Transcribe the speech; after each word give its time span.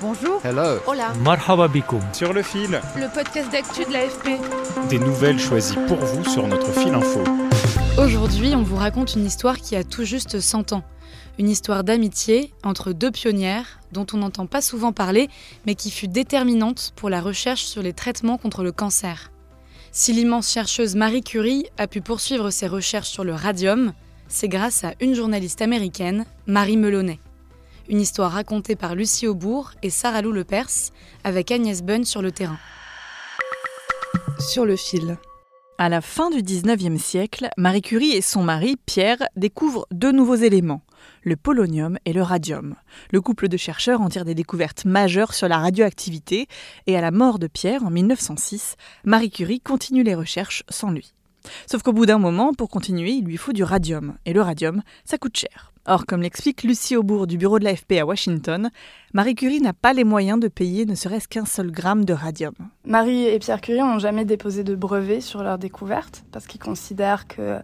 Bonjour. 0.00 0.40
Hello. 0.44 0.78
Hola. 0.86 1.12
Marhaba 1.24 1.66
bikoum. 1.68 2.00
Sur 2.12 2.32
le 2.32 2.42
fil, 2.42 2.80
Le 2.96 3.12
podcast 3.12 3.50
d'actu 3.50 3.84
de 3.84 3.92
l'AFP. 3.92 4.38
des 4.88 4.98
nouvelles 4.98 5.38
choisies 5.40 5.76
pour 5.88 5.96
vous 5.96 6.24
sur 6.24 6.46
notre 6.46 6.72
fil 6.72 6.94
info. 6.94 7.22
Aujourd'hui, 7.98 8.54
on 8.54 8.62
vous 8.62 8.76
raconte 8.76 9.14
une 9.14 9.26
histoire 9.26 9.56
qui 9.58 9.74
a 9.74 9.82
tout 9.82 10.04
juste 10.04 10.38
100 10.40 10.72
ans. 10.72 10.84
Une 11.38 11.48
histoire 11.48 11.82
d'amitié 11.84 12.52
entre 12.64 12.92
deux 12.92 13.10
pionnières 13.10 13.80
dont 13.92 14.06
on 14.12 14.18
n'entend 14.18 14.46
pas 14.46 14.60
souvent 14.60 14.92
parler, 14.92 15.28
mais 15.66 15.74
qui 15.74 15.90
fut 15.90 16.08
déterminante 16.08 16.92
pour 16.96 17.10
la 17.10 17.20
recherche 17.20 17.64
sur 17.64 17.82
les 17.82 17.92
traitements 17.92 18.38
contre 18.38 18.62
le 18.62 18.72
cancer. 18.72 19.32
Si 19.90 20.12
l'immense 20.12 20.50
chercheuse 20.52 20.94
Marie 20.94 21.22
Curie 21.22 21.66
a 21.76 21.86
pu 21.86 22.00
poursuivre 22.02 22.50
ses 22.50 22.66
recherches 22.68 23.08
sur 23.08 23.24
le 23.24 23.34
radium, 23.34 23.92
c'est 24.28 24.48
grâce 24.48 24.84
à 24.84 24.92
une 25.00 25.14
journaliste 25.14 25.62
américaine, 25.62 26.24
Marie 26.46 26.76
Melonnet. 26.76 27.18
Une 27.88 28.00
histoire 28.00 28.32
racontée 28.32 28.76
par 28.76 28.94
Lucie 28.94 29.26
Aubourg 29.26 29.72
et 29.82 29.88
Sarah 29.88 30.20
Lou 30.20 30.32
Lepers, 30.32 30.92
avec 31.24 31.50
Agnès 31.50 31.82
Bunn 31.82 32.04
sur 32.04 32.20
le 32.20 32.32
terrain. 32.32 32.58
Sur 34.38 34.66
le 34.66 34.76
fil. 34.76 35.16
À 35.78 35.88
la 35.88 36.02
fin 36.02 36.28
du 36.28 36.42
19e 36.42 36.98
siècle, 36.98 37.48
Marie 37.56 37.80
Curie 37.80 38.12
et 38.12 38.20
son 38.20 38.42
mari, 38.42 38.76
Pierre, 38.84 39.22
découvrent 39.36 39.86
deux 39.90 40.12
nouveaux 40.12 40.34
éléments, 40.34 40.82
le 41.22 41.36
polonium 41.36 41.98
et 42.04 42.12
le 42.12 42.22
radium. 42.22 42.74
Le 43.10 43.22
couple 43.22 43.48
de 43.48 43.56
chercheurs 43.56 44.02
en 44.02 44.10
tire 44.10 44.26
des 44.26 44.34
découvertes 44.34 44.84
majeures 44.84 45.32
sur 45.32 45.48
la 45.48 45.58
radioactivité 45.58 46.46
et 46.86 46.96
à 46.96 47.00
la 47.00 47.10
mort 47.10 47.38
de 47.38 47.46
Pierre 47.46 47.84
en 47.84 47.90
1906, 47.90 48.76
Marie 49.04 49.30
Curie 49.30 49.60
continue 49.60 50.02
les 50.02 50.14
recherches 50.14 50.62
sans 50.68 50.90
lui. 50.90 51.14
Sauf 51.66 51.82
qu'au 51.82 51.92
bout 51.92 52.06
d'un 52.06 52.18
moment, 52.18 52.52
pour 52.52 52.68
continuer, 52.68 53.12
il 53.12 53.24
lui 53.24 53.36
faut 53.36 53.52
du 53.52 53.62
radium. 53.62 54.14
Et 54.24 54.32
le 54.32 54.42
radium, 54.42 54.82
ça 55.04 55.18
coûte 55.18 55.36
cher. 55.36 55.72
Or, 55.86 56.04
comme 56.04 56.20
l'explique 56.20 56.64
Lucie 56.64 56.96
Aubourg 56.96 57.26
du 57.26 57.38
bureau 57.38 57.58
de 57.58 57.64
l'AFP 57.64 57.92
à 57.92 58.04
Washington, 58.04 58.70
Marie 59.14 59.34
Curie 59.34 59.62
n'a 59.62 59.72
pas 59.72 59.94
les 59.94 60.04
moyens 60.04 60.38
de 60.38 60.48
payer 60.48 60.84
ne 60.84 60.94
serait-ce 60.94 61.26
qu'un 61.28 61.46
seul 61.46 61.70
gramme 61.70 62.04
de 62.04 62.12
radium. 62.12 62.52
Marie 62.84 63.24
et 63.24 63.38
Pierre 63.38 63.62
Curie 63.62 63.80
n'ont 63.80 63.98
jamais 63.98 64.26
déposé 64.26 64.64
de 64.64 64.74
brevet 64.74 65.22
sur 65.22 65.42
leur 65.42 65.56
découverte 65.56 66.24
parce 66.30 66.46
qu'ils 66.46 66.60
considèrent 66.60 67.26
que 67.26 67.56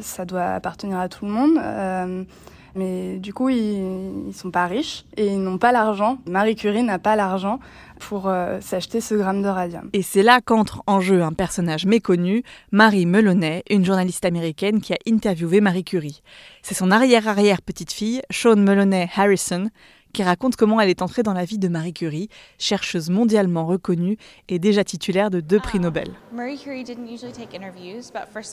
ça 0.00 0.26
doit 0.26 0.50
appartenir 0.50 0.98
à 0.98 1.08
tout 1.08 1.24
le 1.24 1.30
monde. 1.30 1.56
Euh, 1.56 2.24
mais 2.74 3.18
du 3.18 3.32
coup, 3.32 3.48
ils, 3.48 4.32
sont 4.32 4.50
pas 4.50 4.66
riches 4.66 5.04
et 5.16 5.26
ils 5.26 5.42
n'ont 5.42 5.58
pas 5.58 5.72
l'argent. 5.72 6.18
Marie 6.26 6.56
Curie 6.56 6.82
n'a 6.82 6.98
pas 6.98 7.16
l'argent 7.16 7.58
pour 7.98 8.28
euh, 8.28 8.60
s'acheter 8.60 9.00
ce 9.00 9.14
gramme 9.14 9.42
de 9.42 9.48
radium. 9.48 9.90
Et 9.92 10.02
c'est 10.02 10.22
là 10.22 10.40
qu'entre 10.40 10.82
en 10.86 11.00
jeu 11.00 11.22
un 11.22 11.32
personnage 11.32 11.86
méconnu, 11.86 12.42
Marie 12.72 13.06
Melonnet, 13.06 13.62
une 13.70 13.84
journaliste 13.84 14.24
américaine 14.24 14.80
qui 14.80 14.92
a 14.92 14.98
interviewé 15.08 15.60
Marie 15.60 15.84
Curie. 15.84 16.22
C'est 16.62 16.74
son 16.74 16.90
arrière-arrière-petite-fille, 16.90 18.22
Sean 18.30 18.56
Melonnet 18.56 19.08
Harrison, 19.14 19.68
qui 20.12 20.22
raconte 20.22 20.56
comment 20.56 20.80
elle 20.80 20.88
est 20.88 21.02
entrée 21.02 21.22
dans 21.22 21.32
la 21.32 21.44
vie 21.44 21.58
de 21.58 21.68
Marie 21.68 21.92
Curie, 21.92 22.28
chercheuse 22.58 23.10
mondialement 23.10 23.66
reconnue 23.66 24.16
et 24.48 24.58
déjà 24.58 24.84
titulaire 24.84 25.30
de 25.30 25.40
deux 25.40 25.60
prix 25.60 25.80
Nobel. 25.80 26.08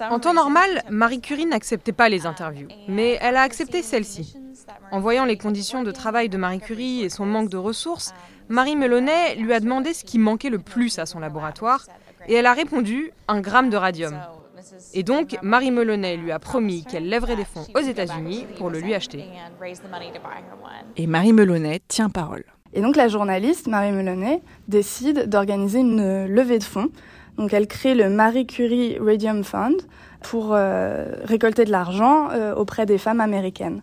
En 0.09 0.19
temps 0.19 0.33
normal, 0.33 0.83
Marie 0.89 1.21
Curie 1.21 1.45
n'acceptait 1.45 1.91
pas 1.91 2.09
les 2.09 2.25
interviews, 2.25 2.67
mais 2.87 3.17
elle 3.21 3.35
a 3.35 3.41
accepté 3.41 3.81
celle-ci. 3.81 4.35
En 4.91 4.99
voyant 4.99 5.25
les 5.25 5.37
conditions 5.37 5.83
de 5.83 5.91
travail 5.91 6.29
de 6.29 6.37
Marie 6.37 6.59
Curie 6.59 7.01
et 7.01 7.09
son 7.09 7.25
manque 7.25 7.49
de 7.49 7.57
ressources, 7.57 8.13
Marie 8.49 8.75
Melonnet 8.75 9.35
lui 9.35 9.53
a 9.53 9.59
demandé 9.59 9.93
ce 9.93 10.03
qui 10.03 10.19
manquait 10.19 10.49
le 10.49 10.59
plus 10.59 10.99
à 10.99 11.05
son 11.05 11.19
laboratoire, 11.19 11.85
et 12.27 12.33
elle 12.33 12.45
a 12.45 12.53
répondu 12.53 13.11
un 13.27 13.41
gramme 13.41 13.69
de 13.69 13.77
radium. 13.77 14.19
Et 14.93 15.03
donc, 15.03 15.37
Marie 15.41 15.71
Melonnet 15.71 16.17
lui 16.17 16.31
a 16.31 16.39
promis 16.39 16.83
qu'elle 16.83 17.07
lèverait 17.07 17.35
des 17.35 17.45
fonds 17.45 17.65
aux 17.75 17.81
États-Unis 17.81 18.45
pour 18.57 18.69
le 18.69 18.79
lui 18.79 18.93
acheter. 18.93 19.25
Et 20.95 21.07
Marie 21.07 21.33
Melonnet 21.33 21.81
tient 21.87 22.09
parole. 22.09 22.43
Et 22.73 22.81
donc 22.81 22.95
la 22.95 23.07
journaliste, 23.07 23.67
Marie 23.67 23.91
Melonnet, 23.91 24.41
décide 24.67 25.29
d'organiser 25.29 25.79
une 25.79 26.25
levée 26.25 26.59
de 26.59 26.63
fonds. 26.63 26.89
Donc 27.37 27.53
elle 27.53 27.67
crée 27.67 27.95
le 27.95 28.09
Marie 28.09 28.45
Curie 28.45 28.97
Radium 28.99 29.43
Fund 29.43 29.75
pour 30.21 30.53
euh, 30.53 31.05
récolter 31.23 31.65
de 31.65 31.71
l'argent 31.71 32.29
euh, 32.31 32.55
auprès 32.55 32.85
des 32.85 32.97
femmes 32.97 33.21
américaines. 33.21 33.81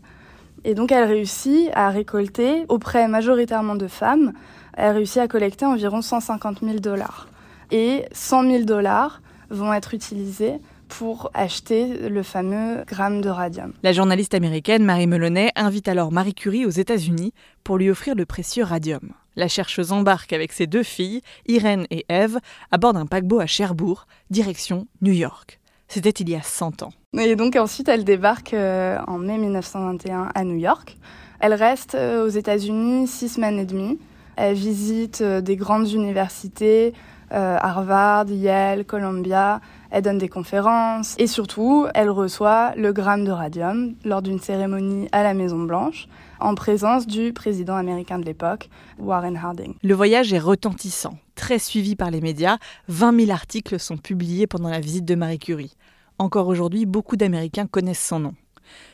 Et 0.64 0.74
donc 0.74 0.92
elle 0.92 1.04
réussit 1.04 1.70
à 1.74 1.90
récolter 1.90 2.64
auprès 2.68 3.06
majoritairement 3.06 3.74
de 3.74 3.86
femmes, 3.86 4.32
elle 4.76 4.96
réussit 4.96 5.18
à 5.18 5.28
collecter 5.28 5.66
environ 5.66 6.02
150 6.02 6.60
000 6.60 6.78
dollars. 6.78 7.28
Et 7.70 8.04
100 8.12 8.50
000 8.50 8.64
dollars 8.64 9.22
vont 9.50 9.72
être 9.72 9.94
utilisés 9.94 10.58
pour 10.88 11.30
acheter 11.34 12.08
le 12.08 12.22
fameux 12.22 12.84
gramme 12.86 13.20
de 13.20 13.28
radium. 13.28 13.72
La 13.82 13.92
journaliste 13.92 14.34
américaine 14.34 14.84
Marie 14.84 15.06
Melonnet 15.06 15.50
invite 15.56 15.88
alors 15.88 16.12
Marie 16.12 16.34
Curie 16.34 16.66
aux 16.66 16.70
États-Unis 16.70 17.32
pour 17.62 17.78
lui 17.78 17.90
offrir 17.90 18.14
le 18.14 18.26
précieux 18.26 18.64
radium. 18.64 19.12
La 19.36 19.48
chercheuse 19.48 19.92
embarque 19.92 20.32
avec 20.32 20.52
ses 20.52 20.66
deux 20.66 20.82
filles, 20.82 21.22
Irène 21.46 21.86
et 21.90 22.04
Eve, 22.08 22.38
à 22.70 22.78
bord 22.78 22.92
d'un 22.92 23.06
paquebot 23.06 23.40
à 23.40 23.46
Cherbourg, 23.46 24.06
direction 24.30 24.86
New 25.02 25.12
York. 25.12 25.58
C'était 25.88 26.10
il 26.10 26.28
y 26.28 26.34
a 26.34 26.42
100 26.42 26.82
ans. 26.82 26.92
Et 27.18 27.36
donc 27.36 27.56
ensuite, 27.56 27.88
elle 27.88 28.04
débarque 28.04 28.54
euh, 28.54 28.98
en 29.06 29.18
mai 29.18 29.38
1921 29.38 30.30
à 30.34 30.44
New 30.44 30.56
York. 30.56 30.96
Elle 31.40 31.54
reste 31.54 31.94
euh, 31.94 32.24
aux 32.24 32.28
États-Unis 32.28 33.06
six 33.06 33.28
semaines 33.28 33.58
et 33.58 33.66
demie. 33.66 33.98
Elle 34.36 34.54
visite 34.54 35.20
euh, 35.20 35.40
des 35.40 35.56
grandes 35.56 35.90
universités, 35.90 36.92
euh, 37.32 37.56
Harvard, 37.60 38.28
Yale, 38.28 38.84
Columbia. 38.84 39.60
Elle 39.90 40.02
donne 40.02 40.18
des 40.18 40.28
conférences 40.28 41.14
et 41.18 41.26
surtout, 41.26 41.86
elle 41.94 42.10
reçoit 42.10 42.74
le 42.76 42.92
gramme 42.92 43.24
de 43.24 43.30
radium 43.30 43.94
lors 44.04 44.22
d'une 44.22 44.40
cérémonie 44.40 45.08
à 45.12 45.22
la 45.22 45.34
Maison 45.34 45.58
Blanche 45.58 46.08
en 46.40 46.54
présence 46.54 47.06
du 47.06 47.32
président 47.32 47.76
américain 47.76 48.18
de 48.18 48.24
l'époque, 48.24 48.68
Warren 48.98 49.36
Harding. 49.36 49.74
Le 49.82 49.94
voyage 49.94 50.32
est 50.32 50.38
retentissant, 50.38 51.16
très 51.34 51.58
suivi 51.58 51.96
par 51.96 52.10
les 52.10 52.20
médias. 52.20 52.58
20 52.88 53.20
000 53.26 53.30
articles 53.30 53.78
sont 53.78 53.96
publiés 53.96 54.46
pendant 54.46 54.68
la 54.68 54.80
visite 54.80 55.04
de 55.04 55.14
Marie 55.14 55.38
Curie. 55.38 55.76
Encore 56.18 56.48
aujourd'hui, 56.48 56.86
beaucoup 56.86 57.16
d'Américains 57.16 57.66
connaissent 57.66 58.04
son 58.04 58.20
nom. 58.20 58.34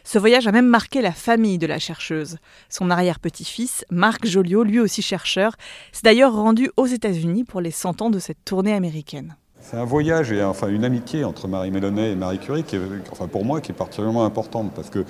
Ce 0.04 0.18
voyage 0.18 0.46
a 0.46 0.52
même 0.52 0.66
marqué 0.66 1.02
la 1.02 1.12
famille 1.12 1.58
de 1.58 1.66
la 1.66 1.78
chercheuse. 1.78 2.38
Son 2.68 2.90
arrière-petit-fils, 2.90 3.84
Marc 3.90 4.26
Joliot, 4.26 4.64
lui 4.64 4.80
aussi 4.80 5.02
chercheur, 5.02 5.52
s'est 5.92 6.02
d'ailleurs 6.04 6.34
rendu 6.34 6.70
aux 6.76 6.86
États-Unis 6.86 7.44
pour 7.44 7.60
les 7.60 7.70
100 7.70 8.02
ans 8.02 8.10
de 8.10 8.18
cette 8.18 8.44
tournée 8.44 8.72
américaine. 8.72 9.36
C'est 9.60 9.76
un 9.76 9.84
voyage 9.84 10.32
et 10.32 10.42
enfin 10.42 10.68
une 10.68 10.84
amitié 10.84 11.24
entre 11.24 11.46
Marie 11.46 11.70
Melonnet 11.70 12.12
et 12.12 12.16
Marie 12.16 12.38
Curie 12.38 12.64
qui 12.64 12.76
est, 12.76 12.80
enfin 13.12 13.28
pour 13.28 13.44
moi, 13.44 13.60
qui 13.60 13.72
est 13.72 13.74
particulièrement 13.74 14.24
importante 14.24 14.72
parce 14.74 14.88
que 14.88 15.04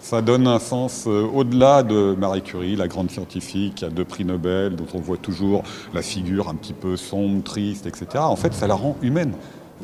ça 0.00 0.22
donne 0.22 0.46
un 0.46 0.58
sens 0.58 1.04
euh, 1.06 1.28
au-delà 1.32 1.82
de 1.82 2.16
Marie 2.18 2.40
Curie, 2.40 2.74
la 2.74 2.88
grande 2.88 3.10
scientifique 3.10 3.76
qui 3.76 3.84
a 3.84 3.90
deux 3.90 4.06
prix 4.06 4.24
Nobel, 4.24 4.74
dont 4.74 4.86
on 4.94 4.98
voit 4.98 5.18
toujours 5.18 5.62
la 5.92 6.00
figure 6.00 6.48
un 6.48 6.54
petit 6.54 6.72
peu 6.72 6.96
sombre, 6.96 7.42
triste, 7.44 7.86
etc. 7.86 8.06
En 8.16 8.36
fait, 8.36 8.54
ça 8.54 8.66
la 8.66 8.74
rend 8.74 8.96
humaine. 9.02 9.34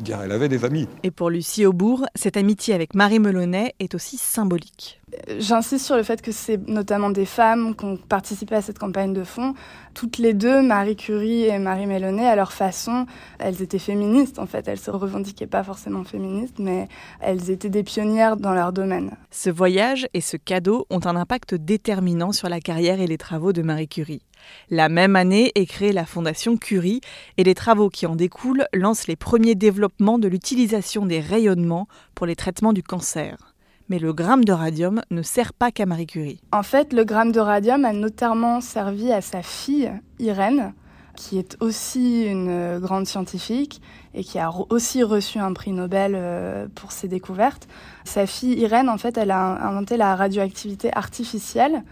Elle 0.05 0.31
avait 0.31 0.49
des 0.49 0.65
amis. 0.65 0.87
Et 1.03 1.11
pour 1.11 1.29
Lucie 1.29 1.65
Aubourg, 1.65 2.05
cette 2.15 2.37
amitié 2.37 2.73
avec 2.73 2.95
Marie 2.95 3.19
Melonnet 3.19 3.73
est 3.79 3.95
aussi 3.95 4.17
symbolique. 4.17 5.01
J'insiste 5.39 5.85
sur 5.85 5.95
le 5.95 6.03
fait 6.03 6.21
que 6.21 6.33
c'est 6.33 6.67
notamment 6.67 7.09
des 7.09 7.25
femmes 7.25 7.77
qui 7.77 7.85
ont 7.85 7.95
participé 7.95 8.55
à 8.55 8.61
cette 8.61 8.77
campagne 8.77 9.13
de 9.13 9.23
fonds. 9.23 9.53
Toutes 9.93 10.17
les 10.17 10.33
deux, 10.33 10.61
Marie 10.61 10.97
Curie 10.97 11.43
et 11.43 11.59
Marie 11.59 11.85
Melonnet, 11.85 12.27
à 12.27 12.35
leur 12.35 12.51
façon, 12.51 13.05
elles 13.39 13.61
étaient 13.61 13.79
féministes 13.79 14.37
en 14.37 14.47
fait. 14.47 14.67
Elles 14.67 14.79
se 14.79 14.91
revendiquaient 14.91 15.47
pas 15.47 15.63
forcément 15.63 16.03
féministes, 16.03 16.59
mais 16.59 16.89
elles 17.21 17.49
étaient 17.49 17.69
des 17.69 17.83
pionnières 17.83 18.35
dans 18.35 18.53
leur 18.53 18.73
domaine. 18.73 19.11
Ce 19.31 19.49
voyage 19.49 20.07
et 20.13 20.19
ce 20.19 20.35
cadeau 20.35 20.85
ont 20.89 21.05
un 21.05 21.15
impact 21.15 21.55
déterminant 21.55 22.33
sur 22.33 22.49
la 22.49 22.59
carrière 22.59 22.99
et 22.99 23.07
les 23.07 23.17
travaux 23.17 23.53
de 23.53 23.61
Marie 23.61 23.87
Curie. 23.87 24.23
La 24.69 24.89
même 24.89 25.15
année 25.15 25.53
est 25.55 25.67
créée 25.67 25.93
la 25.93 26.05
Fondation 26.05 26.57
Curie 26.57 26.99
et 27.37 27.45
les 27.45 27.55
travaux 27.55 27.89
qui 27.89 28.07
en 28.07 28.17
découlent 28.17 28.65
lancent 28.73 29.07
les 29.07 29.15
premiers 29.15 29.55
développements 29.55 30.19
de 30.19 30.27
l'utilisation 30.27 31.05
des 31.05 31.21
rayonnements 31.21 31.87
pour 32.13 32.25
les 32.25 32.35
traitements 32.35 32.73
du 32.73 32.83
cancer. 32.83 33.53
Mais 33.89 33.99
le 33.99 34.13
gramme 34.13 34.43
de 34.43 34.51
radium 34.51 35.01
ne 35.11 35.21
sert 35.21 35.53
pas 35.53 35.71
qu'à 35.71 35.85
Marie 35.85 36.07
Curie. 36.07 36.41
En 36.51 36.63
fait, 36.63 36.93
le 36.93 37.05
gramme 37.05 37.31
de 37.31 37.39
radium 37.39 37.85
a 37.85 37.93
notamment 37.93 38.59
servi 38.61 39.11
à 39.11 39.21
sa 39.21 39.41
fille, 39.41 39.91
Irène, 40.19 40.73
qui 41.15 41.39
est 41.39 41.57
aussi 41.61 42.25
une 42.25 42.79
grande 42.79 43.07
scientifique 43.07 43.81
et 44.13 44.23
qui 44.23 44.39
a 44.39 44.51
aussi 44.69 45.03
reçu 45.03 45.39
un 45.39 45.53
prix 45.53 45.71
Nobel 45.71 46.13
euh, 46.15 46.67
pour 46.75 46.91
ses 46.91 47.07
découvertes. 47.07 47.67
Sa 48.05 48.25
fille 48.25 48.57
Irène, 48.59 48.89
en 48.89 48.97
fait, 48.97 49.17
elle 49.17 49.31
a 49.31 49.67
inventé 49.67 49.97
la 49.97 50.15
radioactivité 50.15 50.95
artificielle. 50.95 51.83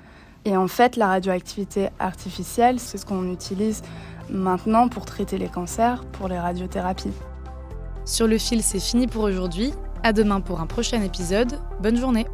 Et 0.46 0.56
en 0.56 0.68
fait, 0.68 0.96
la 0.96 1.08
radioactivité 1.08 1.90
artificielle, 2.00 2.80
c'est 2.80 2.98
ce 2.98 3.06
qu'on 3.06 3.32
utilise 3.32 3.82
maintenant 4.30 4.88
pour 4.88 5.06
traiter 5.06 5.38
les 5.38 5.50
cancers, 5.50 6.06
pour 6.06 6.28
les 6.28 6.38
radiothérapies. 6.38 7.14
Sur 8.06 8.28
le 8.28 8.38
fil, 8.38 8.62
c'est 8.62 8.80
fini 8.80 9.08
pour 9.08 9.24
aujourd'hui. 9.24 9.74
À 10.06 10.14
demain 10.14 10.40
pour 10.40 10.62
un 10.62 10.68
prochain 10.68 11.02
épisode. 11.02 11.58
Bonne 11.82 11.98
journée. 11.98 12.28